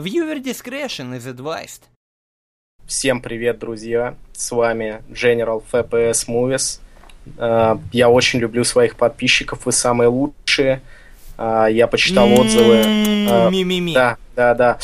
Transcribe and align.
Viewer 0.00 0.38
discretion 0.42 1.12
is 1.14 1.26
advised. 1.26 1.82
Всем 2.86 3.20
привет, 3.20 3.58
друзья! 3.58 4.14
С 4.32 4.50
вами 4.50 5.02
General 5.10 5.62
FPS 5.70 6.26
Movies. 6.28 6.80
Э, 7.38 7.76
Я 7.92 8.08
очень 8.08 8.38
люблю 8.40 8.64
своих 8.64 8.96
подписчиков, 8.96 9.66
вы 9.66 9.72
самые 9.72 10.08
лучшие. 10.08 10.80
Э, 11.38 11.66
Я 11.70 11.86
почитал 11.86 12.26
отзывы. 12.32 12.76
э, 12.82 13.50
Ми-ми-ми. 13.50 13.92
Да, 13.94 14.16
да, 14.34 14.54
да. 14.54 14.78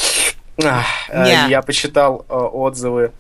Ах, 0.63 0.85
э, 1.09 1.25
Ня. 1.25 1.46
Я 1.48 1.62
почитал 1.62 2.25
э, 2.29 2.35
отзывы 2.35 3.12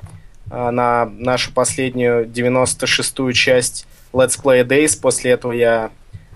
э, 0.50 0.70
на 0.70 1.06
нашу 1.06 1.52
последнюю 1.52 2.26
96-ю 2.26 3.32
часть 3.32 3.86
Let's 4.12 4.38
Play 4.42 4.64
Days. 4.64 5.00
После 5.00 5.30
этого 5.32 5.52
я 5.52 5.90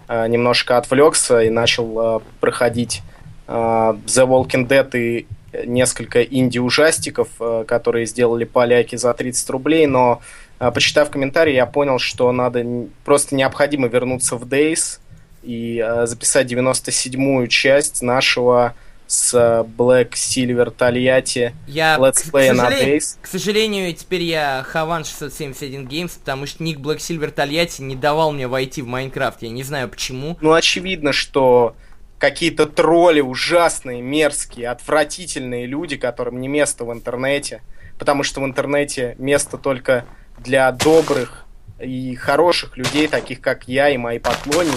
э, 0.08 0.26
немножко 0.28 0.78
отвлекся 0.78 1.40
и 1.42 1.50
начал 1.50 2.18
э, 2.18 2.20
проходить 2.40 3.02
э, 3.46 3.52
The 3.52 4.26
Walking 4.26 4.66
Dead 4.66 4.90
и 4.98 5.26
несколько 5.66 6.22
инди-ужастиков, 6.22 7.28
э, 7.40 7.64
которые 7.66 8.06
сделали 8.06 8.44
поляки 8.44 8.96
за 8.96 9.12
30 9.12 9.50
рублей, 9.50 9.86
но 9.86 10.20
э, 10.58 10.70
почитав 10.70 11.10
комментарии, 11.10 11.54
я 11.54 11.66
понял, 11.66 11.98
что 11.98 12.30
надо 12.32 12.64
просто 13.04 13.34
необходимо 13.34 13.88
вернуться 13.88 14.36
в 14.36 14.44
Days 14.44 15.00
и 15.42 15.82
э, 15.84 16.06
записать 16.06 16.50
97-ю 16.50 17.46
часть 17.48 18.02
нашего 18.02 18.74
с 19.06 19.34
Black 19.76 20.12
Silver 20.12 20.70
Тольятти 20.70 21.52
Я, 21.66 21.96
Let's 21.96 22.30
Play 22.30 22.52
на 22.52 22.70
Days. 22.70 23.16
к 23.20 23.26
сожалению, 23.26 23.92
теперь 23.92 24.22
я 24.22 24.64
Хаван 24.64 25.04
671 25.04 25.88
Games, 25.88 26.16
потому 26.16 26.46
что 26.46 26.62
ник 26.62 26.78
Black 26.78 26.98
Silver 26.98 27.32
Тольятти 27.32 27.82
не 27.82 27.96
давал 27.96 28.30
мне 28.30 28.46
войти 28.46 28.82
в 28.82 28.86
Майнкрафт. 28.86 29.42
Я 29.42 29.50
не 29.50 29.64
знаю 29.64 29.88
почему. 29.88 30.38
Ну, 30.40 30.52
очевидно, 30.52 31.12
что 31.12 31.74
какие-то 32.20 32.66
тролли 32.66 33.20
ужасные, 33.20 34.02
мерзкие, 34.02 34.68
отвратительные 34.68 35.66
люди, 35.66 35.96
которым 35.96 36.38
не 36.38 36.48
место 36.48 36.84
в 36.84 36.92
интернете, 36.92 37.62
потому 37.98 38.22
что 38.22 38.42
в 38.42 38.44
интернете 38.44 39.16
место 39.18 39.56
только 39.56 40.04
для 40.38 40.70
добрых 40.70 41.46
и 41.80 42.14
хороших 42.14 42.76
людей, 42.76 43.08
таких 43.08 43.40
как 43.40 43.66
я 43.68 43.88
и 43.88 43.96
мои 43.96 44.18
поклонники. 44.18 44.76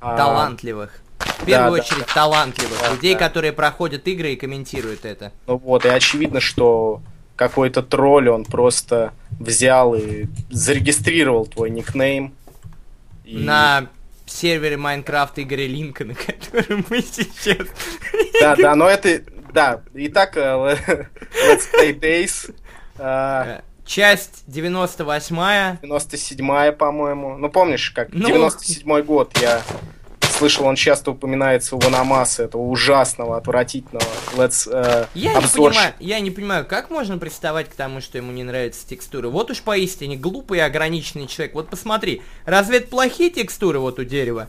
А, 0.00 0.16
Талантливых. 0.16 1.00
В 1.18 1.46
первую 1.46 1.76
да, 1.76 1.84
очередь 1.84 2.06
талантливых. 2.06 2.80
Да, 2.80 2.90
людей, 2.90 3.14
да. 3.14 3.20
которые 3.20 3.52
проходят 3.52 4.06
игры 4.08 4.32
и 4.32 4.36
комментируют 4.36 5.04
это. 5.04 5.32
Ну 5.46 5.56
вот, 5.56 5.84
и 5.84 5.88
очевидно, 5.88 6.40
что 6.40 7.00
какой-то 7.36 7.80
тролль, 7.82 8.28
он 8.28 8.44
просто 8.44 9.12
взял 9.30 9.94
и 9.94 10.26
зарегистрировал 10.50 11.46
твой 11.46 11.70
никнейм. 11.70 12.34
И- 13.24 13.38
На 13.38 13.86
сервере 14.26 14.76
Майнкрафт 14.76 15.38
Игоря 15.38 15.66
Линка, 15.66 16.04
на 16.06 16.14
котором 16.14 16.84
мы 16.88 17.02
сейчас... 17.02 17.66
Да, 18.40 18.56
да, 18.56 18.74
но 18.74 18.88
это... 18.88 19.22
Да, 19.52 19.82
итак, 19.94 20.36
э, 20.36 20.40
Let's 21.48 21.62
Play 21.72 21.98
Days. 21.98 22.52
э, 22.98 23.58
Э, 23.58 23.60
Часть 23.84 24.44
98 24.46 25.36
97-я, 25.36 26.72
по-моему. 26.72 27.36
Ну, 27.36 27.50
помнишь, 27.50 27.90
как 27.90 28.08
Ну. 28.12 28.28
97-й 28.28 29.02
год 29.02 29.36
я 29.40 29.62
слышал, 30.34 30.66
он 30.66 30.74
часто 30.74 31.12
упоминается 31.12 31.76
у 31.76 31.78
Ваномаса, 31.78 32.44
этого 32.44 32.62
ужасного, 32.62 33.36
отвратительного 33.36 34.04
Let's 34.36 34.68
э, 34.70 35.06
Я 35.14 35.34
не 35.34 35.46
понимаю, 35.46 35.94
я 36.00 36.20
не 36.20 36.30
понимаю, 36.30 36.66
как 36.66 36.90
можно 36.90 37.18
приставать 37.18 37.70
к 37.70 37.74
тому, 37.74 38.00
что 38.00 38.18
ему 38.18 38.32
не 38.32 38.42
нравятся 38.42 38.86
текстуры. 38.86 39.28
Вот 39.28 39.50
уж 39.50 39.62
поистине 39.62 40.16
глупый 40.16 40.58
и 40.58 40.62
ограниченный 40.62 41.26
человек. 41.26 41.54
Вот 41.54 41.68
посмотри, 41.68 42.22
разве 42.44 42.78
это 42.78 42.88
плохие 42.88 43.30
текстуры 43.30 43.78
вот 43.78 43.98
у 43.98 44.04
дерева? 44.04 44.48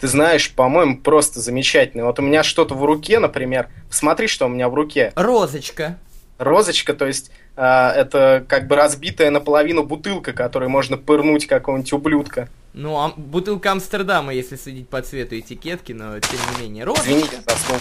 Ты 0.00 0.06
знаешь, 0.06 0.52
по-моему, 0.52 0.98
просто 0.98 1.40
замечательно. 1.40 2.04
Вот 2.04 2.18
у 2.20 2.22
меня 2.22 2.44
что-то 2.44 2.74
в 2.74 2.84
руке, 2.84 3.18
например. 3.18 3.68
Посмотри, 3.88 4.28
что 4.28 4.46
у 4.46 4.48
меня 4.48 4.68
в 4.68 4.74
руке. 4.74 5.12
Розочка. 5.16 5.98
Розочка, 6.38 6.94
то 6.94 7.06
есть 7.06 7.32
э, 7.56 7.62
это 7.62 8.44
как 8.48 8.68
бы 8.68 8.76
разбитая 8.76 9.30
наполовину 9.30 9.82
бутылка, 9.82 10.32
которой 10.32 10.68
можно 10.68 10.96
пырнуть 10.96 11.48
какого-нибудь 11.48 11.92
ублюдка. 11.92 12.48
Ну, 12.74 12.96
а 12.96 13.12
бутылка 13.16 13.72
Амстердама, 13.72 14.32
если 14.32 14.56
судить 14.56 14.88
по 14.88 15.02
цвету 15.02 15.38
этикетки, 15.38 15.92
но 15.92 16.18
тем 16.20 16.38
не 16.56 16.62
менее. 16.62 16.84
Розочка. 16.84 17.10
Извините 17.10 17.42
за 17.46 17.56
слово. 17.56 17.80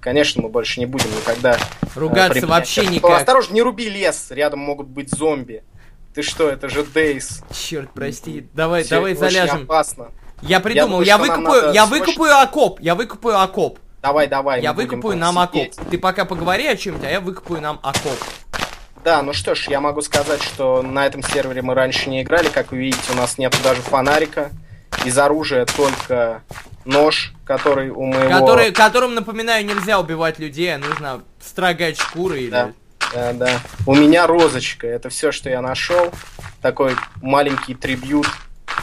Конечно, 0.00 0.42
мы 0.42 0.48
больше 0.48 0.80
не 0.80 0.86
будем 0.86 1.10
никогда 1.14 1.54
э, 1.54 1.86
Ругаться 1.94 2.32
применять 2.40 2.50
вообще 2.50 2.86
никак. 2.86 3.20
Осторожно, 3.20 3.54
не 3.54 3.62
руби 3.62 3.88
лес, 3.88 4.30
рядом 4.30 4.60
могут 4.60 4.88
быть 4.88 5.10
зомби. 5.10 5.62
Ты 6.14 6.22
что, 6.22 6.48
это 6.48 6.68
же 6.68 6.84
Дейс. 6.84 7.42
Черт, 7.52 7.90
прости. 7.94 8.48
Давай, 8.52 8.82
Всё 8.82 8.96
давай 8.96 9.14
заляжем. 9.14 9.62
опасно. 9.62 10.10
Я 10.42 10.60
придумал, 10.60 10.88
думаю, 10.88 11.06
я, 11.06 11.16
что 11.18 11.26
нам 11.26 11.38
выкупаю, 11.44 11.72
я 11.72 11.86
срочно- 11.86 12.04
выкупаю 12.06 12.38
окоп. 12.40 12.80
Я 12.80 12.94
выкупаю 12.94 13.40
окоп. 13.40 13.78
Давай, 14.02 14.26
давай. 14.26 14.60
я 14.60 14.72
выкупаю 14.72 15.16
нам 15.16 15.38
окоп. 15.38 15.72
сидеть. 15.72 15.76
Ты 15.90 15.98
пока 15.98 16.24
поговори 16.24 16.66
о 16.66 16.76
чем-то, 16.76 17.06
а 17.06 17.10
я 17.10 17.20
выкупаю 17.20 17.62
нам 17.62 17.78
окоп. 17.82 18.18
Да, 19.04 19.20
ну 19.22 19.32
что 19.32 19.54
ж, 19.56 19.66
я 19.68 19.80
могу 19.80 20.00
сказать, 20.00 20.42
что 20.42 20.80
на 20.82 21.06
этом 21.06 21.22
сервере 21.24 21.60
мы 21.62 21.74
раньше 21.74 22.08
не 22.08 22.22
играли. 22.22 22.48
Как 22.48 22.70
вы 22.70 22.78
видите, 22.78 23.12
у 23.12 23.16
нас 23.16 23.36
нет 23.36 23.54
даже 23.64 23.82
фонарика. 23.82 24.50
Из 25.04 25.18
оружия 25.18 25.64
только 25.64 26.42
нож, 26.84 27.32
который 27.44 27.90
у 27.90 28.04
моего... 28.04 28.30
Который, 28.30 28.70
которым, 28.70 29.14
напоминаю, 29.14 29.64
нельзя 29.64 29.98
убивать 29.98 30.38
людей, 30.38 30.74
а 30.74 30.78
нужно 30.78 31.22
строгать 31.40 31.98
шкуры 31.98 32.42
или... 32.42 32.50
Да. 32.50 32.72
Да, 33.12 33.32
да. 33.32 33.60
У 33.86 33.94
меня 33.94 34.26
розочка. 34.26 34.86
Это 34.86 35.10
все, 35.10 35.32
что 35.32 35.50
я 35.50 35.60
нашел. 35.60 36.12
Такой 36.62 36.96
маленький 37.20 37.74
tribute 37.74 38.26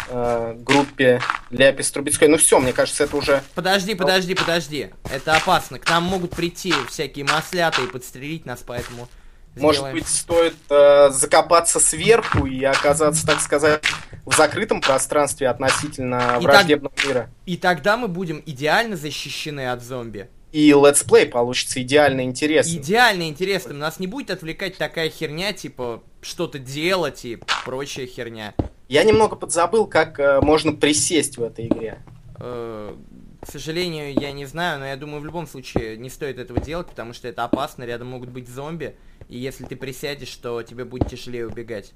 э, 0.09 0.55
группе 0.57 1.21
Ляпис 1.49 1.89
Трубецкой. 1.91 2.27
Ну 2.27 2.37
все, 2.37 2.59
мне 2.59 2.73
кажется, 2.73 3.05
это 3.05 3.15
уже... 3.15 3.41
Подожди, 3.55 3.95
подожди, 3.95 4.35
подожди. 4.35 4.89
Это 5.09 5.33
опасно. 5.35 5.79
К 5.79 5.89
нам 5.89 6.03
могут 6.03 6.31
прийти 6.31 6.73
всякие 6.89 7.25
маслята 7.25 7.81
и 7.81 7.87
подстрелить 7.87 8.45
нас, 8.45 8.63
поэтому... 8.65 9.07
Может 9.55 9.91
быть, 9.91 10.07
стоит 10.07 10.55
э, 10.69 11.09
закопаться 11.11 11.79
сверху 11.79 12.45
и 12.45 12.63
оказаться, 12.63 13.25
так 13.25 13.41
сказать, 13.41 13.83
в 14.25 14.35
закрытом 14.35 14.81
пространстве 14.81 15.49
относительно 15.49 16.37
И 16.39 16.43
враждебного 16.43 16.93
мира. 17.05 17.29
И 17.45 17.57
тогда 17.57 17.97
мы 17.97 18.07
будем 18.07 18.41
идеально 18.45 18.95
защищены 18.95 19.71
от 19.71 19.81
зомби. 19.81 20.29
И 20.51 20.69
let's 20.69 21.01
play 21.01 21.27
получится 21.27 21.81
идеально 21.81 22.21
интересный. 22.21 22.77
Идеально 22.77 23.27
интересно. 23.27 23.73
Нас 23.73 23.99
не 23.99 24.07
будет 24.07 24.31
отвлекать 24.31 24.77
такая 24.77 25.09
херня, 25.09 25.53
типа 25.53 26.01
что-то 26.21 26.57
делать 26.57 27.23
и 27.25 27.37
прочая 27.65 28.07
херня. 28.07 28.55
Я 28.87 29.03
немного 29.03 29.35
подзабыл, 29.35 29.85
как 29.85 30.19
э, 30.19 30.41
можно 30.41 30.73
присесть 30.73 31.37
в 31.37 31.43
этой 31.43 31.67
игре. 31.67 31.99
Э, 32.39 32.95
К 33.41 33.47
сожалению, 33.47 34.13
я 34.13 34.31
не 34.31 34.45
знаю, 34.45 34.79
но 34.79 34.85
я 34.85 34.97
думаю, 34.97 35.21
в 35.21 35.25
любом 35.25 35.47
случае 35.47 35.97
не 35.97 36.09
стоит 36.09 36.39
этого 36.39 36.59
делать, 36.59 36.87
потому 36.87 37.13
что 37.13 37.27
это 37.27 37.45
опасно, 37.45 37.83
рядом 37.83 38.09
могут 38.09 38.29
быть 38.29 38.49
зомби, 38.49 38.95
и 39.29 39.37
если 39.37 39.63
ты 39.65 39.75
присядешь, 39.75 40.35
то 40.35 40.61
тебе 40.61 40.83
будет 40.83 41.09
тяжелее 41.09 41.47
убегать. 41.47 41.93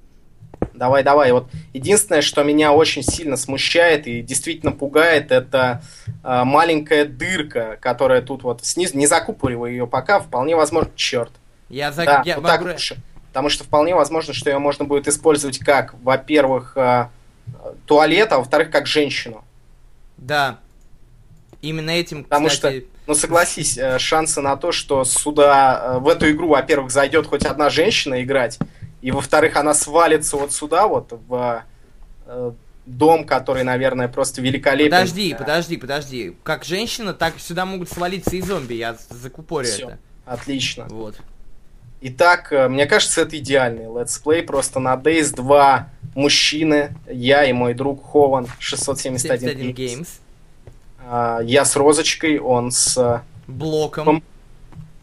Давай, 0.72 1.02
давай. 1.02 1.32
Вот 1.32 1.48
единственное, 1.72 2.22
что 2.22 2.42
меня 2.42 2.72
очень 2.72 3.02
сильно 3.02 3.36
смущает 3.36 4.06
и 4.06 4.22
действительно 4.22 4.72
пугает, 4.72 5.30
это 5.30 5.82
э, 6.22 6.44
маленькая 6.44 7.04
дырка, 7.04 7.78
которая 7.80 8.22
тут 8.22 8.42
вот 8.42 8.64
снизу. 8.64 8.96
Не 8.96 9.06
закупоривай 9.06 9.72
ее 9.72 9.86
пока, 9.86 10.20
вполне 10.20 10.56
возможно, 10.56 10.90
черт. 10.96 11.30
Я 11.68 11.92
за... 11.92 12.04
Да, 12.04 12.22
я 12.24 12.36
вот 12.36 12.46
так 12.46 12.60
могу- 12.60 12.72
лучше. 12.72 12.96
Потому 13.28 13.48
что 13.48 13.64
вполне 13.64 13.94
возможно, 13.94 14.32
что 14.32 14.50
ее 14.50 14.58
можно 14.58 14.84
будет 14.84 15.08
использовать 15.08 15.58
как, 15.58 15.94
во-первых, 16.02 16.76
э, 16.76 17.08
туалет, 17.86 18.32
а 18.32 18.38
во-вторых, 18.38 18.70
как 18.70 18.86
женщину. 18.86 19.44
Да. 20.16 20.58
Именно 21.64 21.90
этим, 21.90 22.24
Потому 22.24 22.48
кстати... 22.48 22.86
Ну, 23.06 23.14
согласись, 23.14 23.78
э, 23.78 23.98
шансы 23.98 24.40
на 24.40 24.56
то, 24.56 24.72
что 24.72 25.04
сюда, 25.04 25.96
э, 25.96 25.98
в 25.98 26.08
эту 26.08 26.30
игру, 26.30 26.48
во-первых, 26.48 26.90
зайдет 26.90 27.26
хоть 27.26 27.44
одна 27.44 27.70
женщина 27.70 28.22
играть, 28.22 28.58
и, 29.00 29.10
во-вторых, 29.10 29.56
она 29.56 29.74
свалится 29.74 30.36
вот 30.36 30.52
сюда, 30.52 30.86
вот, 30.86 31.18
в 31.26 31.64
э, 32.26 32.52
дом, 32.86 33.24
который, 33.24 33.62
наверное, 33.62 34.08
просто 34.08 34.42
великолепен. 34.42 34.90
Подожди, 34.90 35.32
Да, 35.32 35.38
подожди, 35.38 35.76
подожди. 35.76 36.36
Как 36.42 36.64
женщина, 36.64 37.14
так 37.14 37.38
сюда 37.38 37.64
могут 37.64 37.90
свалиться 37.90 38.36
и 38.36 38.42
зомби, 38.42 38.74
я 38.74 38.96
закупорю 39.10 39.66
Всё. 39.66 39.88
это. 39.88 39.98
Отлично. 40.26 40.86
Вот. 40.88 41.16
Итак, 42.00 42.52
мне 42.68 42.86
кажется, 42.86 43.22
это 43.22 43.38
идеальный 43.38 43.84
летсплей. 43.84 44.42
Просто 44.42 44.78
на 44.78 44.94
Days 44.94 45.34
2 45.34 45.88
мужчины, 46.14 46.94
я 47.06 47.44
и 47.44 47.52
мой 47.52 47.72
друг 47.72 48.04
Хован, 48.04 48.46
671 48.58 49.38
71 49.38 49.70
Games. 49.70 49.74
Games. 49.74 50.08
А, 51.06 51.40
Я 51.40 51.64
с 51.64 51.76
розочкой, 51.76 52.38
он 52.38 52.70
с... 52.70 52.96
э, 52.96 53.20
Блоком. 53.46 54.22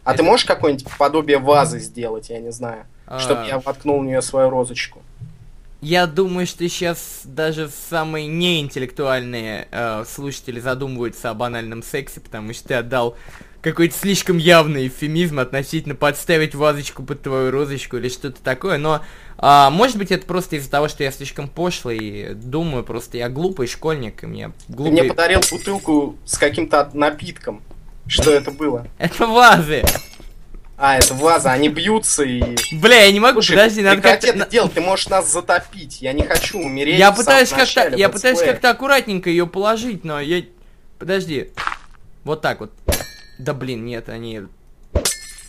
А 0.04 0.10
Это- 0.10 0.18
ты 0.18 0.22
можешь 0.24 0.44
какое-нибудь 0.46 0.86
подобие 0.98 1.38
вазы 1.38 1.78
сделать, 1.78 2.28
я 2.30 2.40
не 2.40 2.50
знаю, 2.50 2.84
А, 3.06 3.18
чтобы 3.20 3.46
я 3.46 3.58
воткнул 3.60 4.00
в 4.00 4.04
нее 4.04 4.20
свою 4.22 4.50
розочку? 4.50 5.00
Я 5.80 6.06
думаю, 6.06 6.46
что 6.46 6.68
сейчас 6.68 7.22
даже 7.24 7.68
самые 7.68 8.26
неинтеллектуальные 8.28 9.68
э, 9.70 10.04
слушатели 10.08 10.60
задумываются 10.60 11.30
о 11.30 11.34
банальном 11.34 11.82
сексе, 11.82 12.20
потому 12.20 12.52
что 12.52 12.68
ты 12.68 12.74
отдал 12.74 13.16
какой-то 13.62 13.96
слишком 13.96 14.38
явный 14.38 14.88
эвфемизм 14.88 15.38
относительно 15.38 15.94
подставить 15.94 16.54
вазочку 16.54 17.04
под 17.04 17.22
твою 17.22 17.50
розочку 17.50 17.96
или 17.96 18.08
что-то 18.08 18.42
такое, 18.42 18.76
но 18.76 19.02
а, 19.38 19.70
может 19.70 19.96
быть 19.96 20.10
это 20.10 20.26
просто 20.26 20.56
из-за 20.56 20.70
того, 20.70 20.88
что 20.88 21.04
я 21.04 21.12
слишком 21.12 21.48
пошлый 21.48 21.98
и 21.98 22.34
думаю, 22.34 22.82
просто 22.82 23.18
я 23.18 23.28
глупый 23.28 23.68
школьник, 23.68 24.24
и 24.24 24.26
мне 24.26 24.48
Ты 24.66 24.72
глупый... 24.72 24.92
мне 24.92 25.04
подарил 25.04 25.40
бутылку 25.50 26.16
с 26.24 26.36
каким-то 26.36 26.90
напитком. 26.92 27.62
Что 28.08 28.32
это 28.32 28.50
было? 28.50 28.86
Это 28.98 29.26
вазы! 29.26 29.84
А, 30.76 30.96
это 30.96 31.14
ваза, 31.14 31.52
они 31.52 31.68
бьются 31.68 32.24
и... 32.24 32.56
Бля, 32.72 33.04
я 33.04 33.12
не 33.12 33.20
могу, 33.20 33.40
Слушай, 33.40 33.56
подожди, 33.56 33.82
надо 33.82 34.02
как-то... 34.02 34.26
это 34.26 34.50
делать, 34.50 34.72
ты 34.72 34.80
можешь 34.80 35.08
нас 35.08 35.30
затопить. 35.30 36.02
Я 36.02 36.12
не 36.12 36.24
хочу 36.24 36.58
умереть 36.58 36.98
Я 36.98 37.12
пытаюсь 37.12 37.50
как-то, 37.50 37.94
я 37.94 38.08
пытаюсь 38.08 38.40
как-то 38.40 38.70
аккуратненько 38.70 39.30
ее 39.30 39.46
положить, 39.46 40.04
но 40.04 40.18
я... 40.18 40.42
Подожди. 40.98 41.50
Вот 42.24 42.42
так 42.42 42.58
вот. 42.58 42.72
Да 43.38 43.54
блин, 43.54 43.84
нет, 43.84 44.08
они... 44.08 44.42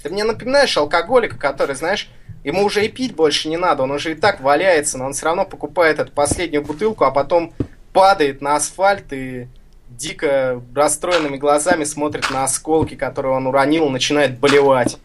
Ты 0.04 0.10
мне 0.10 0.24
напоминаешь 0.24 0.76
алкоголика, 0.78 1.38
который, 1.38 1.76
знаешь, 1.76 2.10
ему 2.44 2.64
уже 2.64 2.86
и 2.86 2.90
пить 2.90 3.16
больше 3.16 3.50
не 3.50 3.58
надо, 3.58 3.84
он 3.84 3.92
уже 3.92 4.12
и 4.12 4.16
так 4.16 4.42
валяется, 4.42 4.98
но 4.98 5.06
он 5.06 5.14
все 5.14 5.26
равно 5.26 5.46
покупает 5.46 6.00
эту 6.00 6.12
последнюю 6.12 6.64
бутылку, 6.64 7.06
а 7.06 7.12
потом 7.12 7.54
падает 7.94 8.42
на 8.42 8.56
асфальт 8.56 9.14
и 9.14 9.48
дико 9.90 10.62
расстроенными 10.76 11.38
глазами 11.38 11.84
смотрит 11.84 12.30
на 12.32 12.44
осколки, 12.44 12.96
которые 12.96 13.34
он 13.34 13.48
уронил, 13.48 13.90
начинает 13.90 14.40
болевать. 14.40 14.98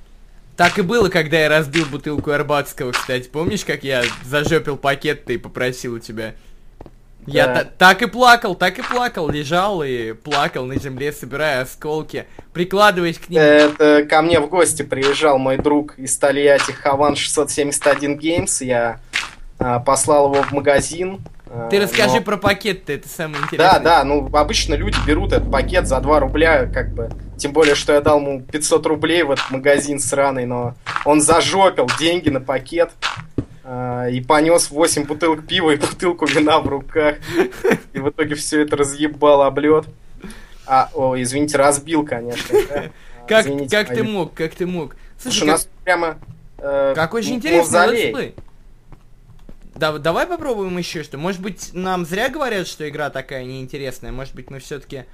Так 0.56 0.78
и 0.78 0.82
было, 0.82 1.08
когда 1.08 1.38
я 1.38 1.48
разбил 1.48 1.86
бутылку 1.86 2.32
Арбатского, 2.32 2.90
кстати. 2.90 3.28
Помнишь, 3.28 3.64
как 3.64 3.84
я 3.84 4.02
зажопил 4.24 4.76
пакет-то 4.76 5.32
и 5.32 5.36
попросил 5.36 5.94
у 5.94 5.98
тебя? 6.00 6.34
Я 7.28 7.46
Да. 7.46 7.54
та- 7.54 7.64
так 7.64 8.02
и 8.02 8.06
плакал, 8.06 8.54
так 8.54 8.78
и 8.78 8.82
плакал, 8.82 9.28
лежал 9.28 9.82
и 9.82 10.12
плакал 10.12 10.64
на 10.64 10.78
земле, 10.78 11.12
собирая 11.12 11.62
осколки, 11.62 12.26
прикладываясь 12.52 13.18
к 13.18 13.28
ним. 13.28 13.40
Это 13.40 14.04
ко 14.08 14.22
мне 14.22 14.40
в 14.40 14.48
гости 14.48 14.82
приезжал 14.82 15.38
мой 15.38 15.56
друг 15.58 15.98
из 15.98 16.16
Тольятти 16.16 16.72
Хаван 16.72 17.16
671 17.16 18.18
Games, 18.18 18.64
я 18.64 19.00
а, 19.60 19.80
послал 19.80 20.32
его 20.32 20.42
в 20.44 20.52
магазин. 20.52 21.20
а, 21.50 21.68
Ты 21.68 21.80
расскажи 21.80 22.16
но- 22.16 22.20
про 22.22 22.36
пакет-то, 22.36 22.92
это 22.92 23.08
самое 23.08 23.42
интересное. 23.42 23.72
Да, 23.72 23.78
да, 23.80 24.04
ну 24.04 24.28
обычно 24.32 24.74
люди 24.74 24.96
берут 25.06 25.32
этот 25.32 25.50
пакет 25.50 25.86
за 25.88 25.98
2 26.00 26.20
рубля, 26.20 26.66
как 26.66 26.94
бы. 26.94 27.10
Тем 27.38 27.52
более, 27.52 27.74
что 27.74 27.92
я 27.92 28.00
дал 28.00 28.18
ему 28.20 28.40
500 28.42 28.86
рублей 28.86 29.22
в 29.24 29.30
этот 29.32 29.50
магазин 29.50 29.98
сраный, 29.98 30.46
но 30.46 30.74
он 31.04 31.20
зажопил 31.20 31.88
деньги 31.98 32.28
на 32.28 32.40
пакет 32.40 32.90
а, 33.02 33.42
и 34.10 34.20
понес 34.20 34.70
8 34.70 35.04
бутылок 35.04 35.46
пива 35.46 35.72
и 35.72 35.76
бутылку 35.76 36.26
вина 36.26 36.60
в 36.60 36.68
руках. 36.68 37.16
И 37.92 37.98
в 37.98 38.08
итоге 38.10 38.34
все 38.34 38.62
это 38.62 38.76
разъебал 38.76 39.42
об 39.42 39.58
лед. 39.58 39.86
А, 40.66 40.90
о, 40.94 41.20
извините, 41.20 41.56
разбил, 41.56 42.04
конечно. 42.04 42.58
да. 42.68 42.84
А, 42.84 42.90
Как, 43.28 43.44
извините, 43.44 43.76
как 43.76 43.88
ты 43.88 44.02
мог, 44.02 44.32
как 44.32 44.54
ты 44.54 44.66
мог? 44.66 44.96
Слушай, 45.18 45.38
Слушай, 45.38 45.42
у 45.42 45.46
нас 45.52 45.68
прямо... 45.84 46.18
э, 46.58 46.92
как, 46.94 47.10
как 47.10 47.14
очень 47.14 47.42
мавзолей. 47.42 48.06
летсплей. 48.06 48.34
Да, 49.74 49.98
давай 49.98 50.26
попробуем 50.26 50.78
еще 50.78 51.02
что. 51.02 51.18
Может 51.18 51.42
быть, 51.42 51.70
нам 51.74 52.06
зря 52.06 52.30
говорят, 52.30 52.66
что 52.66 52.88
игра 52.88 53.10
такая 53.10 53.44
неинтересная. 53.44 54.12
Может 54.12 54.34
быть, 54.34 54.50
мы 54.50 54.60
все-таки 54.60 55.04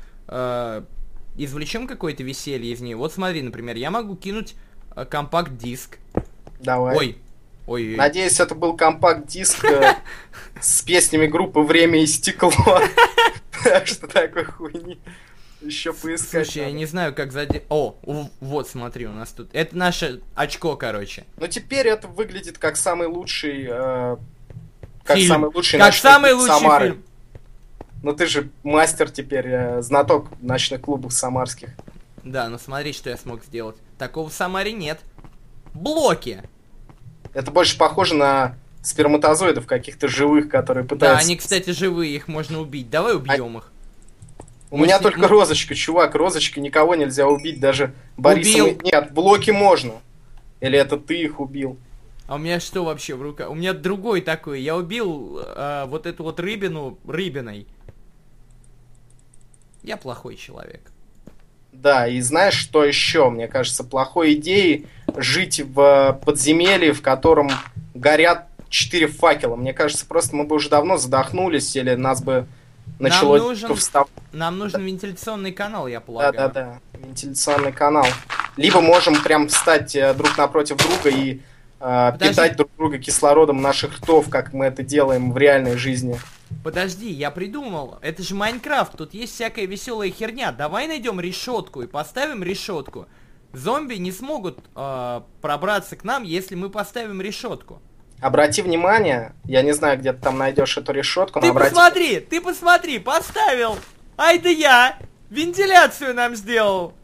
извлечем 1.36 1.86
какое-то 1.86 2.22
веселье 2.22 2.72
из 2.72 2.80
нее. 2.80 2.96
Вот 2.96 3.12
смотри, 3.12 3.42
например, 3.42 3.76
я 3.76 3.90
могу 3.90 4.16
кинуть 4.16 4.54
э, 4.94 5.04
компакт-диск. 5.04 5.98
Давай. 6.60 6.96
Ой, 6.96 7.18
ой. 7.66 7.96
Надеюсь, 7.96 8.40
это 8.40 8.54
был 8.54 8.76
компакт-диск 8.76 9.64
э, 9.64 9.94
с 10.60 10.82
песнями 10.82 11.26
группы 11.26 11.60
«Время 11.60 12.02
и 12.02 12.06
стекло». 12.06 12.52
Так 13.62 13.86
что 13.86 14.06
такой 14.06 14.44
хуйни 14.44 14.98
еще 15.64 15.92
поискать 15.92 16.46
Слушай, 16.46 16.66
я 16.66 16.72
не 16.72 16.86
знаю, 16.86 17.14
как 17.14 17.32
заде... 17.32 17.64
О, 17.68 17.96
вот, 18.40 18.68
смотри, 18.68 19.06
у 19.06 19.12
нас 19.12 19.30
тут... 19.30 19.48
Это 19.52 19.76
наше 19.76 20.20
очко, 20.34 20.76
короче. 20.76 21.24
Но 21.38 21.46
теперь 21.46 21.88
это 21.88 22.06
выглядит 22.06 22.58
как 22.58 22.76
самый 22.76 23.08
лучший... 23.08 23.66
э, 23.68 24.16
Как 25.04 25.16
Фильм. 25.16 25.28
самый 25.28 25.50
лучший 25.52 25.78
Как 25.78 25.94
самый 25.94 26.32
лучший 26.32 26.54
Самары. 26.54 26.86
фильм. 26.88 27.04
Ну 28.02 28.12
ты 28.12 28.26
же 28.26 28.50
мастер 28.62 29.10
теперь, 29.10 29.46
э, 29.46 29.82
знаток 29.82 30.28
ночных 30.40 30.82
клубов 30.82 31.12
самарских. 31.12 31.70
Да, 32.22 32.48
ну 32.48 32.58
смотри, 32.58 32.92
что 32.92 33.10
я 33.10 33.16
смог 33.16 33.42
сделать. 33.44 33.76
Такого 33.98 34.28
в 34.28 34.32
Самаре 34.32 34.72
нет. 34.72 35.00
Блоки. 35.72 36.42
Это 37.34 37.50
больше 37.50 37.76
похоже 37.76 38.14
на 38.14 38.56
сперматозоидов 38.82 39.66
каких-то 39.66 40.08
живых, 40.08 40.48
которые 40.48 40.84
Да, 40.84 40.88
пытаются... 40.88 41.26
они, 41.26 41.36
кстати, 41.36 41.70
живые, 41.70 42.14
их 42.14 42.28
можно 42.28 42.60
убить. 42.60 42.90
Давай 42.90 43.16
убьем 43.16 43.58
их. 43.58 43.70
У 44.70 44.76
меня 44.76 44.98
Может, 44.98 45.02
только 45.02 45.20
ну- 45.20 45.28
розочка, 45.28 45.74
чувак, 45.74 46.14
розочка, 46.14 46.60
никого 46.60 46.94
нельзя 46.94 47.26
убить, 47.28 47.60
даже 47.60 47.94
Бориса... 48.16 48.64
Убил. 48.64 48.80
Нет, 48.82 49.12
блоки 49.12 49.50
можно. 49.50 49.94
Или 50.60 50.78
это 50.78 50.96
ты 50.96 51.20
их 51.22 51.40
убил? 51.40 51.78
А 52.26 52.36
у 52.36 52.38
меня 52.38 52.58
что 52.58 52.84
вообще 52.84 53.14
в 53.14 53.22
руках? 53.22 53.50
У 53.50 53.54
меня 53.54 53.72
другой 53.72 54.20
такой. 54.20 54.62
Я 54.62 54.76
убил 54.76 55.38
э, 55.44 55.84
вот 55.86 56.06
эту 56.06 56.22
вот 56.24 56.40
рыбину 56.40 56.98
рыбиной. 57.06 57.66
Я 59.82 59.96
плохой 59.96 60.36
человек. 60.36 60.90
Да, 61.74 62.06
и 62.08 62.20
знаешь, 62.20 62.54
что 62.54 62.84
еще? 62.84 63.28
Мне 63.30 63.46
кажется, 63.48 63.84
плохой 63.84 64.34
идеей 64.34 64.86
жить 65.16 65.60
в 65.60 66.18
подземелье, 66.24 66.92
в 66.92 67.02
котором 67.02 67.50
горят 67.94 68.46
четыре 68.68 69.06
факела. 69.06 69.54
Мне 69.56 69.72
кажется, 69.72 70.06
просто 70.06 70.34
мы 70.34 70.44
бы 70.44 70.56
уже 70.56 70.68
давно 70.68 70.96
задохнулись, 70.96 71.76
или 71.76 71.94
нас 71.94 72.22
бы 72.22 72.46
начало 72.98 73.38
нужен- 73.38 73.68
дико 73.68 73.74
встав- 73.74 74.08
Нам 74.32 74.58
нужен 74.58 74.82
вентиляционный 74.84 75.52
канал, 75.52 75.86
я 75.86 76.00
Да, 76.00 76.04
полагаю. 76.06 76.34
да, 76.34 76.48
да. 76.48 76.78
Вентиляционный 76.98 77.72
канал. 77.72 78.06
Либо 78.56 78.80
можем 78.80 79.20
прям 79.22 79.48
встать 79.48 79.94
э, 79.96 80.14
друг 80.14 80.38
напротив 80.38 80.76
друга 80.78 81.10
и 81.10 81.40
э, 81.80 82.10
Подожди. 82.12 82.28
питать 82.30 82.56
друг 82.56 82.70
друга 82.78 82.98
кислородом 82.98 83.60
наших 83.60 83.98
ртов, 83.98 84.28
как 84.30 84.52
мы 84.52 84.66
это 84.66 84.82
делаем 84.82 85.32
в 85.32 85.36
реальной 85.38 85.76
жизни. 85.76 86.18
Подожди, 86.64 87.10
я 87.10 87.30
придумал. 87.30 87.98
Это 88.00 88.22
же 88.22 88.34
Майнкрафт, 88.34 88.96
тут 88.96 89.12
есть 89.12 89.34
всякая 89.34 89.66
веселая 89.66 90.10
херня. 90.10 90.50
Давай 90.50 90.88
найдем 90.88 91.20
решетку 91.20 91.82
и 91.82 91.86
поставим 91.86 92.42
решетку. 92.42 93.06
Зомби 93.52 93.96
не 93.96 94.10
смогут 94.10 94.58
э, 94.74 95.20
пробраться 95.42 95.94
к 95.94 96.04
нам, 96.04 96.22
если 96.22 96.54
мы 96.54 96.70
поставим 96.70 97.20
решетку. 97.20 97.82
Обрати 98.18 98.62
внимание, 98.62 99.34
я 99.44 99.60
не 99.60 99.72
знаю, 99.72 99.98
где 99.98 100.14
ты 100.14 100.22
там 100.22 100.38
найдешь 100.38 100.78
эту 100.78 100.92
решетку, 100.92 101.38
Ты 101.40 101.48
обрати... 101.48 101.74
посмотри, 101.74 102.20
ты 102.20 102.40
посмотри, 102.40 102.98
поставил. 102.98 103.76
А 104.16 104.32
это 104.32 104.48
я. 104.48 104.96
Вентиляцию 105.28 106.14
нам 106.14 106.34
сделал. 106.34 106.94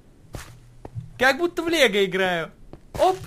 Как 1.19 1.37
будто 1.37 1.63
в 1.63 1.69
Лего 1.69 2.03
играю. 2.03 2.51
Оп. 2.99 3.19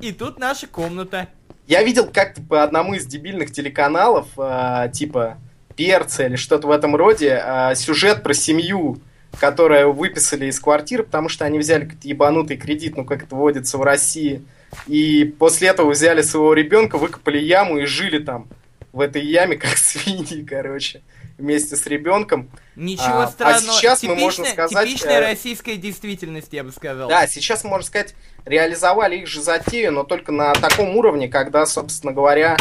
И 0.00 0.12
тут 0.12 0.38
наша 0.38 0.66
комната. 0.66 1.28
Я 1.66 1.82
видел 1.82 2.08
как-то 2.12 2.42
по 2.42 2.62
одному 2.62 2.94
из 2.94 3.06
дебильных 3.06 3.52
телеканалов, 3.52 4.26
э, 4.36 4.90
типа 4.92 5.38
Перца 5.76 6.26
или 6.26 6.36
что-то 6.36 6.66
в 6.66 6.70
этом 6.70 6.96
роде, 6.96 7.40
э, 7.42 7.74
сюжет 7.76 8.22
про 8.22 8.34
семью, 8.34 9.00
которую 9.38 9.92
выписали 9.92 10.46
из 10.46 10.60
квартиры, 10.60 11.02
потому 11.04 11.28
что 11.28 11.44
они 11.44 11.58
взяли 11.58 11.84
какой-то 11.84 12.08
ебанутый 12.08 12.56
кредит, 12.56 12.96
ну 12.96 13.04
как 13.04 13.24
это 13.24 13.34
водится 13.34 13.78
в 13.78 13.82
России. 13.82 14.42
И 14.86 15.24
после 15.38 15.68
этого 15.68 15.90
взяли 15.90 16.22
своего 16.22 16.52
ребенка, 16.54 16.98
выкопали 16.98 17.38
яму 17.38 17.78
и 17.78 17.84
жили 17.84 18.18
там 18.18 18.46
в 18.92 19.00
этой 19.00 19.24
яме, 19.24 19.56
как 19.58 19.76
свиньи, 19.76 20.42
короче, 20.42 21.02
вместе 21.38 21.76
с 21.76 21.86
ребенком. 21.86 22.50
Ничего 22.76 23.20
А, 23.20 23.24
а 23.24 23.28
странного. 23.28 23.72
сейчас 23.78 24.02
мы 24.02 24.10
Типичная- 24.10 24.20
можем 24.20 24.46
сказать, 24.46 24.88
Типичная 24.88 25.20
э, 25.20 25.30
российская 25.30 25.76
действительность, 25.76 26.52
я 26.52 26.64
бы 26.64 26.72
сказал. 26.72 27.08
Да, 27.08 27.26
сейчас, 27.26 27.64
можно 27.64 27.86
сказать, 27.86 28.14
реализовали 28.44 29.16
их 29.18 29.26
же 29.26 29.40
затею, 29.42 29.92
но 29.92 30.04
только 30.04 30.32
на 30.32 30.52
таком 30.54 30.96
уровне, 30.96 31.28
когда, 31.28 31.66
собственно 31.66 32.12
говоря, 32.12 32.56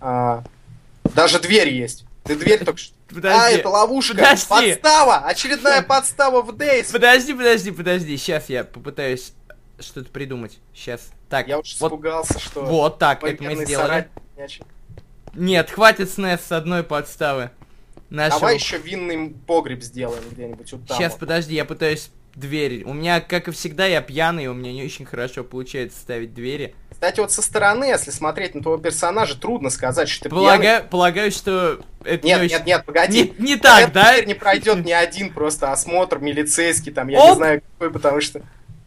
а, 0.00 0.44
даже 1.14 1.38
дверь 1.40 1.68
есть. 1.72 2.04
Ты 2.24 2.36
дверь 2.36 2.64
только 2.64 2.78
что... 2.78 2.94
А, 3.08 3.14
Подожди. 3.14 3.58
это 3.58 3.68
ловушка! 3.68 4.14
Подожди. 4.16 4.46
Подстава! 4.48 5.18
Очередная 5.18 5.82
подстава 5.82 6.42
в 6.42 6.56
Дейс! 6.56 6.90
Подожди, 6.90 7.32
подожди, 7.34 7.70
подожди. 7.70 8.16
Сейчас 8.16 8.48
я 8.48 8.64
попытаюсь 8.64 9.32
что-то 9.78 10.10
придумать. 10.10 10.58
Сейчас. 10.74 11.10
Так, 11.28 11.46
Я 11.46 11.58
уж 11.58 11.76
вот, 11.78 11.88
испугался, 11.92 12.38
что... 12.40 12.64
вот 12.64 12.98
так, 12.98 13.22
это 13.22 13.42
мы 13.44 13.64
сделали. 13.64 14.08
Нет, 15.34 15.70
хватит 15.70 16.10
снес 16.10 16.40
с 16.40 16.50
одной 16.52 16.82
подставы. 16.82 17.50
Нашего... 18.10 18.40
Давай 18.40 18.54
еще 18.54 18.78
винный 18.78 19.34
погреб 19.46 19.82
сделаем 19.82 20.22
где-нибудь 20.30 20.72
вот 20.72 20.86
там. 20.86 20.96
Сейчас, 20.96 21.12
вот. 21.12 21.20
подожди, 21.20 21.54
я 21.54 21.64
пытаюсь 21.64 22.10
дверь. 22.36 22.84
У 22.84 22.92
меня, 22.92 23.20
как 23.20 23.48
и 23.48 23.50
всегда, 23.50 23.86
я 23.86 24.00
пьяный, 24.02 24.46
у 24.46 24.54
меня 24.54 24.72
не 24.72 24.84
очень 24.84 25.06
хорошо 25.06 25.42
получается 25.42 25.98
ставить 25.98 26.34
двери. 26.34 26.74
Кстати, 26.90 27.18
вот 27.20 27.32
со 27.32 27.42
стороны, 27.42 27.84
если 27.84 28.10
смотреть 28.10 28.54
на 28.54 28.62
твоего 28.62 28.80
персонажа, 28.80 29.38
трудно 29.40 29.70
сказать, 29.70 30.08
что 30.08 30.24
ты 30.24 30.30
пьяный. 30.30 30.84
Полагаю, 30.88 31.30
что 31.30 31.80
это 32.04 32.26
Нет, 32.26 32.38
не 32.38 32.44
очень... 32.44 32.56
нет, 32.56 32.66
нет, 32.66 32.84
погоди. 32.84 33.34
Не, 33.38 33.48
не 33.48 33.56
так, 33.56 33.92
да? 33.92 34.20
не 34.22 34.34
пройдет 34.34 34.84
ни 34.84 34.92
один 34.92 35.32
просто 35.32 35.72
осмотр 35.72 36.18
милицейский, 36.18 36.92
там, 36.92 37.08
я 37.08 37.20
Оп! 37.20 37.30
не 37.30 37.36
знаю 37.36 37.62
какой, 37.72 37.90
потому 37.90 38.20
что... 38.20 38.42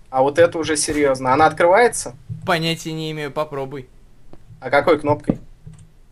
А 0.09 0.23
вот 0.23 0.39
это 0.39 0.57
уже 0.57 0.75
серьезно. 0.75 1.33
Она 1.33 1.45
открывается? 1.45 2.15
Понятия 2.45 2.93
не 2.93 3.11
имею, 3.11 3.31
попробуй. 3.31 3.88
А 4.59 4.69
какой 4.69 4.99
кнопкой? 4.99 5.38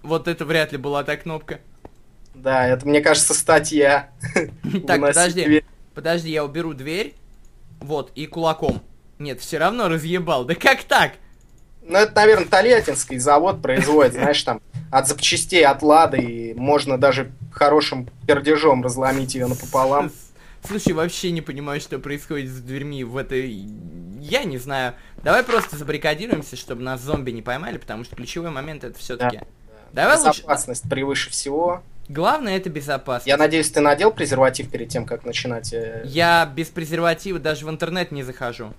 Вот 0.03 0.27
это 0.27 0.45
вряд 0.45 0.71
ли 0.71 0.77
была 0.77 1.03
та 1.03 1.17
кнопка. 1.17 1.59
Да, 2.37 2.67
это, 2.67 2.87
мне 2.87 3.01
кажется, 3.01 3.33
статья. 3.33 4.09
Так, 4.87 5.01
подожди. 5.01 5.63
Подожди, 5.93 6.29
я 6.29 6.45
уберу 6.45 6.73
дверь. 6.73 7.15
Вот, 7.79 8.11
и 8.15 8.25
кулаком. 8.27 8.81
Нет, 9.19 9.39
все 9.41 9.57
равно 9.57 9.89
разъебал. 9.89 10.45
Да 10.45 10.55
как 10.55 10.83
так? 10.83 11.13
Ну, 11.81 11.97
это, 11.97 12.13
наверное, 12.15 12.47
Тольяттинский 12.47 13.17
завод 13.17 13.61
производит, 13.61 14.13
знаешь, 14.13 14.43
там, 14.43 14.61
от 14.91 15.07
запчастей, 15.07 15.65
от 15.65 15.81
лады, 15.81 16.17
и 16.17 16.53
можно 16.53 16.97
даже 16.97 17.31
хорошим 17.51 18.09
пердежом 18.27 18.83
разломить 18.83 19.33
ее 19.35 19.47
напополам. 19.47 20.11
Слушай, 20.67 20.93
вообще 20.93 21.31
не 21.31 21.41
понимаю, 21.41 21.79
что 21.79 21.97
происходит 21.97 22.51
с 22.51 22.59
дверьми 22.59 23.03
в 23.03 23.15
этой... 23.15 23.65
Я 24.19 24.43
не 24.43 24.57
знаю. 24.57 24.95
Давай 25.23 25.43
просто 25.43 25.77
забаррикадируемся, 25.77 26.55
чтобы 26.55 26.83
нас 26.83 27.01
зомби 27.01 27.31
не 27.31 27.41
поймали, 27.41 27.77
потому 27.77 28.03
что 28.03 28.15
ключевой 28.15 28.51
момент 28.51 28.83
это 28.83 28.97
все-таки... 28.99 29.37
Да. 29.37 29.45
Давай 29.93 30.17
лучше... 30.17 30.41
Безопасность 30.41 30.89
превыше 30.89 31.29
всего. 31.29 31.81
Главное 32.09 32.55
это 32.57 32.69
безопасность. 32.69 33.27
Я 33.27 33.37
надеюсь, 33.37 33.69
ты 33.69 33.81
надел 33.81 34.11
презерватив 34.11 34.69
перед 34.69 34.89
тем, 34.89 35.05
как 35.05 35.25
начинать. 35.25 35.73
э, 35.73 36.03
Я 36.05 36.45
без 36.45 36.67
презерватива 36.67 37.37
даже 37.39 37.65
в 37.65 37.69
интернет 37.69 38.11
не 38.11 38.23
захожу. 38.23 38.73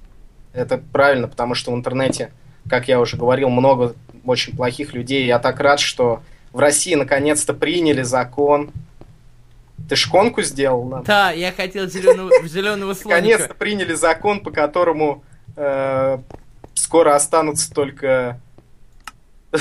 Это 0.54 0.78
правильно, 0.78 1.28
потому 1.28 1.54
что 1.54 1.70
в 1.72 1.74
интернете, 1.74 2.32
как 2.70 2.88
я 2.88 2.98
уже 3.00 3.16
говорил, 3.18 3.50
много 3.50 3.94
очень 4.24 4.56
плохих 4.56 4.94
людей. 4.94 5.26
Я 5.26 5.38
так 5.38 5.60
рад, 5.60 5.78
что 5.78 6.22
в 6.52 6.58
России 6.58 6.94
наконец-то 6.94 7.52
приняли 7.52 8.02
закон. 8.02 8.70
Ты 9.88 9.96
шконку 9.96 10.42
сделал 10.42 10.84
нам? 10.84 11.04
Да, 11.04 11.30
я 11.30 11.52
хотел 11.52 11.86
зеленого, 11.86 12.30
зеленого 12.48 12.94
Наконец-то 13.04 13.44
слоника. 13.44 13.54
приняли 13.54 13.92
закон, 13.94 14.40
по 14.40 14.50
которому 14.50 15.22
э, 15.56 16.18
скоро 16.74 17.14
останутся 17.14 17.72
только 17.72 18.40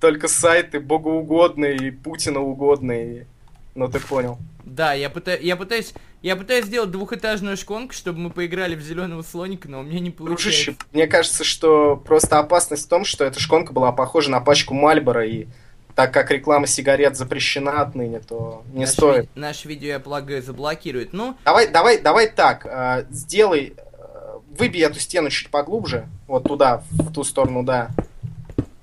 только 0.00 0.28
сайты 0.28 0.80
богоугодные 0.80 1.76
и 1.76 1.90
путиноугодные. 1.90 3.26
Ну 3.74 3.88
ты 3.88 4.00
понял. 4.00 4.38
Да, 4.64 4.92
я, 4.92 5.10
пыта... 5.10 5.36
я 5.36 5.56
пытаюсь... 5.56 5.92
Я 6.20 6.34
пытаюсь 6.34 6.64
сделать 6.64 6.90
двухэтажную 6.90 7.56
шконку, 7.56 7.94
чтобы 7.94 8.18
мы 8.18 8.30
поиграли 8.30 8.74
в 8.74 8.80
зеленого 8.80 9.22
слоника, 9.22 9.68
но 9.68 9.80
у 9.80 9.82
меня 9.84 10.00
не 10.00 10.10
Дружище, 10.10 10.72
получается. 10.72 10.86
мне 10.92 11.06
кажется, 11.06 11.44
что 11.44 11.96
просто 11.96 12.40
опасность 12.40 12.86
в 12.86 12.88
том, 12.88 13.04
что 13.04 13.24
эта 13.24 13.38
шконка 13.38 13.72
была 13.72 13.92
похожа 13.92 14.28
на 14.28 14.40
пачку 14.40 14.74
Мальбора, 14.74 15.24
и 15.24 15.46
так 15.94 16.12
как 16.12 16.32
реклама 16.32 16.66
сигарет 16.66 17.16
запрещена 17.16 17.82
отныне, 17.82 18.18
то 18.18 18.64
не 18.72 18.80
Наш 18.80 18.90
стоит. 18.90 19.24
ви- 19.26 19.40
Наше 19.40 19.68
видео, 19.68 19.88
я 19.90 20.00
полагаю, 20.00 20.42
заблокируют. 20.42 21.12
Ну, 21.12 21.36
Давай, 21.44 21.68
давай, 21.68 22.00
давай 22.00 22.28
так, 22.28 22.66
э, 22.66 23.04
сделай, 23.10 23.74
э, 23.76 24.38
выбей 24.58 24.82
эту 24.84 24.98
стену 24.98 25.30
чуть 25.30 25.50
поглубже, 25.50 26.08
вот 26.26 26.42
туда, 26.48 26.82
в 26.90 27.12
ту 27.12 27.22
сторону, 27.22 27.62
да, 27.62 27.90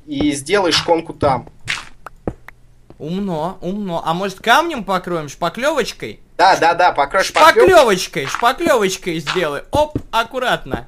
и 0.06 0.32
сделай 0.34 0.72
шконку 0.72 1.14
там. 1.14 1.48
умно, 3.00 3.58
умно. 3.62 4.02
А 4.06 4.14
может 4.14 4.40
камнем 4.40 4.84
покроем, 4.84 5.30
шпаклевочкой? 5.30 6.20
Да, 6.38 6.58
да, 6.58 6.74
да, 6.74 6.92
покрой 6.92 7.24
Шпаклевочкой, 7.24 8.26
шпаклевочкой 8.26 9.20
сделай. 9.20 9.64
Оп, 9.72 9.98
аккуратно. 10.12 10.88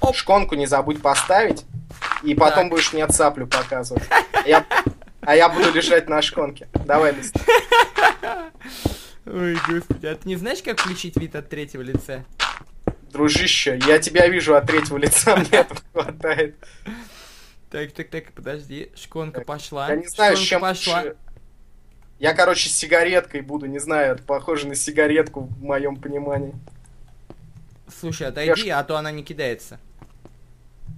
Оп. 0.00 0.14
шконку 0.16 0.54
не 0.54 0.66
забудь 0.66 1.00
поставить, 1.00 1.64
и 2.22 2.34
потом 2.34 2.64
Так. 2.64 2.70
будешь 2.70 2.92
мне 2.92 3.06
цаплю 3.08 3.46
показывать. 3.46 4.04
А 4.10 4.46
я, 4.46 4.64
а 5.22 5.34
я 5.34 5.48
буду 5.48 5.72
лежать 5.72 6.08
на 6.08 6.20
шконке. 6.20 6.68
Давай, 6.84 7.14
Лист. 7.14 7.34
Ой, 9.26 9.56
господи, 9.66 10.06
а 10.06 10.14
ты 10.14 10.28
не 10.28 10.36
знаешь, 10.36 10.62
как 10.62 10.78
включить 10.80 11.16
вид 11.16 11.34
от 11.34 11.48
третьего 11.48 11.80
лица? 11.80 12.24
Дружище, 13.10 13.80
я 13.86 13.98
тебя 13.98 14.26
вижу 14.28 14.54
от 14.54 14.66
третьего 14.66 14.98
лица, 14.98 15.34
мне 15.36 15.48
этого 15.60 15.80
хватает. 15.92 16.56
Так, 17.74 17.90
так, 17.90 18.08
так, 18.08 18.32
подожди, 18.32 18.92
шконка 18.94 19.38
Так, 19.38 19.46
пошла. 19.46 19.88
Я 19.88 19.96
не 19.96 20.06
знаю, 20.06 20.36
с 20.36 20.38
шконка 20.38 20.48
чем 20.48 20.60
пошла. 20.60 21.04
Я, 22.20 22.32
короче, 22.32 22.68
с 22.68 22.72
сигареткой 22.72 23.40
буду, 23.40 23.66
не 23.66 23.80
знаю, 23.80 24.14
это 24.14 24.22
похоже 24.22 24.68
на 24.68 24.76
сигаретку 24.76 25.40
в 25.40 25.60
моем 25.60 25.96
понимании. 25.96 26.54
Слушай, 27.88 28.28
отойди, 28.28 28.68
а 28.68 28.84
то 28.84 28.96
она 28.96 29.10
не 29.10 29.24
кидается. 29.24 29.80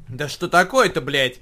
Да 0.09 0.29
что 0.29 0.49
такое-то, 0.49 1.01
блядь? 1.01 1.41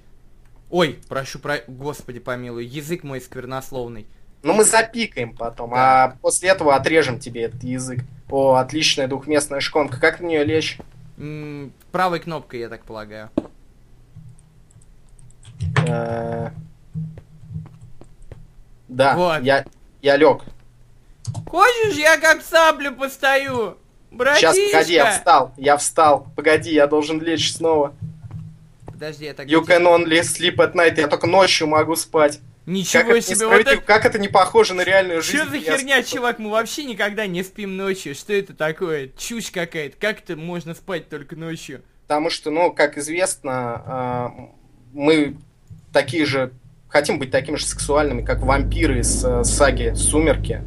Ой, 0.71 1.00
прошу 1.09 1.41
про... 1.41 1.64
Господи 1.67 2.21
помилуй, 2.21 2.64
язык 2.64 3.03
мой 3.03 3.21
сквернословный. 3.21 4.07
Ну, 4.45 4.53
мы 4.53 4.62
запикаем 4.62 5.35
потом, 5.35 5.71
Да. 5.71 6.05
а 6.05 6.17
после 6.23 6.50
этого 6.50 6.76
отрежем 6.76 7.19
тебе 7.19 7.43
этот 7.43 7.64
язык. 7.64 8.05
О, 8.31 8.55
отличная 8.55 9.09
двухместная 9.09 9.59
шконка. 9.59 9.99
Как 9.99 10.21
на 10.21 10.26
нее 10.26 10.45
лечь? 10.45 10.79
М, 11.19 11.73
правой 11.91 12.21
кнопкой, 12.21 12.61
я 12.61 12.69
так 12.69 12.85
полагаю. 12.85 13.31
Э, 15.87 16.50
Да, 18.88 19.16
Вот. 19.16 19.42
я, 19.42 19.64
я 20.02 20.16
лег. 20.16 20.42
Хочешь, 21.46 21.96
я 21.96 22.18
как 22.18 22.42
саблю 22.42 22.94
постою? 22.94 23.78
Братишка! 24.11 24.52
Сейчас, 24.54 24.73
погоди, 24.73 24.92
я 24.94 25.11
встал, 25.11 25.52
я 25.56 25.76
встал. 25.76 26.26
Погоди, 26.37 26.73
я 26.73 26.87
должен 26.87 27.20
лечь 27.20 27.52
снова. 27.52 27.94
Подожди, 28.87 29.25
я 29.25 29.34
так... 29.34 29.46
You 29.49 29.64
can 29.66 29.82
only 29.82 30.20
sleep 30.20 30.56
at 30.56 30.75
night. 30.75 31.00
Я 31.00 31.08
только 31.08 31.26
ночью 31.26 31.66
могу 31.66 31.96
спать. 31.96 32.40
Как 32.64 32.73
Ничего 32.73 33.00
это, 33.12 33.20
себе, 33.20 33.46
вот 33.46 33.58
несправедливо, 33.58 33.75
это... 33.78 33.82
как 33.87 34.04
это 34.06 34.18
не 34.18 34.28
похоже 34.28 34.73
на 34.75 34.82
реальную 34.82 35.20
жизнь? 35.20 35.37
Что 35.37 35.50
за 35.50 35.58
херня, 35.58 36.02
сплю. 36.02 36.16
чувак? 36.16 36.38
Мы 36.38 36.50
вообще 36.50 36.84
никогда 36.84 37.26
не 37.26 37.42
спим 37.42 37.76
ночью. 37.76 38.14
Что 38.14 38.32
это 38.32 38.54
такое? 38.54 39.11
Чушь 39.18 39.50
какая-то. 39.50 39.96
Как 39.99 40.20
это 40.20 40.37
можно 40.37 40.75
спать 40.75 41.08
только 41.11 41.37
ночью? 41.37 41.82
Потому 42.06 42.30
что, 42.30 42.50
ну, 42.50 42.73
как 42.73 42.96
известно, 42.96 43.82
а, 43.84 44.32
мы 44.95 45.37
такие 45.93 46.25
же, 46.25 46.53
хотим 46.89 47.19
быть 47.19 47.31
такими 47.31 47.57
же 47.57 47.67
сексуальными, 47.67 48.23
как 48.23 48.43
вампиры 48.43 49.01
из 49.01 49.25
э, 49.25 49.45
саги 49.45 49.93
«Сумерки». 49.95 50.63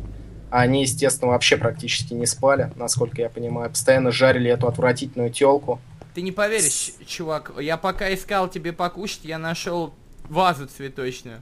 Они, 0.49 0.81
естественно, 0.81 1.31
вообще 1.31 1.57
практически 1.57 2.13
не 2.13 2.25
спали, 2.25 2.71
насколько 2.75 3.21
я 3.21 3.29
понимаю. 3.29 3.69
Постоянно 3.69 4.11
жарили 4.11 4.49
эту 4.49 4.67
отвратительную 4.67 5.29
телку. 5.29 5.81
Ты 6.13 6.21
не 6.21 6.31
поверишь, 6.31 6.93
чувак. 7.05 7.51
Я 7.59 7.77
пока 7.77 8.13
искал 8.13 8.47
тебе 8.47 8.71
покушать, 8.71 9.21
я 9.23 9.37
нашел 9.37 9.93
вазу 10.29 10.67
цветочную. 10.67 11.41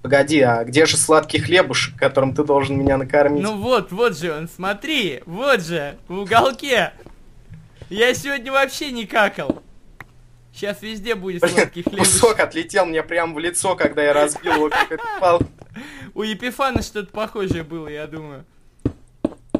Погоди, 0.00 0.40
а 0.40 0.64
где 0.64 0.86
же 0.86 0.96
сладкий 0.96 1.40
хлебушек, 1.40 1.96
которым 1.96 2.34
ты 2.34 2.44
должен 2.44 2.78
меня 2.78 2.96
накормить? 2.96 3.42
Ну 3.42 3.58
вот, 3.58 3.92
вот 3.92 4.16
же 4.16 4.32
он, 4.32 4.48
смотри, 4.48 5.22
вот 5.26 5.60
же, 5.60 5.98
в 6.08 6.20
уголке. 6.20 6.92
Я 7.90 8.14
сегодня 8.14 8.50
вообще 8.50 8.92
не 8.92 9.06
какал. 9.06 9.62
Сейчас 10.58 10.82
везде 10.82 11.14
будет 11.14 11.48
сладкий 11.48 11.84
хлеб. 11.84 12.00
Кусок 12.00 12.40
отлетел 12.40 12.84
мне 12.84 13.04
прямо 13.04 13.32
в 13.32 13.38
лицо, 13.38 13.76
когда 13.76 14.02
я 14.02 14.12
разбил 14.12 14.54
его 14.54 14.70
как. 14.70 15.40
У 16.14 16.24
Епифана 16.24 16.82
что-то 16.82 17.12
похожее 17.12 17.62
было, 17.62 17.86
я 17.86 18.08
думаю. 18.08 18.44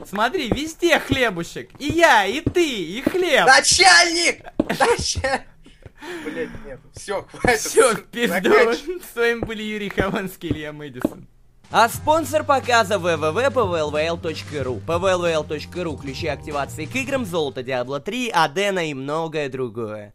Смотри, 0.05 0.49
везде 0.49 0.99
хлебушек. 0.99 1.71
И 1.79 1.87
я, 1.87 2.27
и 2.27 2.41
ты, 2.41 2.69
и 2.69 3.01
хлеб. 3.03 3.47
Начальник! 3.47 4.43
Начальник! 4.59 5.43
Блять, 6.25 6.49
нет, 6.67 6.81
все, 6.93 7.23
хватит. 7.33 7.61
Все, 7.61 7.95
пизду. 7.95 8.51
С 9.13 9.15
вами 9.15 9.39
были 9.45 9.63
Юрий 9.63 9.91
Хованский, 9.91 10.49
Илья 10.49 10.73
Мэдисон. 10.73 11.29
А 11.71 11.89
спонсор 11.89 12.43
показа 12.43 12.95
www.pvlvl.ru 12.95 14.81
pvlvl.ru 14.85 16.01
Ключи 16.01 16.27
активации 16.27 16.87
к 16.87 16.97
играм, 16.97 17.25
золото 17.25 17.61
Diablo 17.61 18.01
3, 18.01 18.31
Адена 18.31 18.91
и 18.91 18.95
многое 18.95 19.49
другое. 19.49 20.13